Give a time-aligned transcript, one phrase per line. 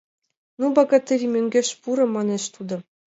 [0.59, 2.75] —Ну, богатырь, мӧҥгеш пуро,— манеш тудо.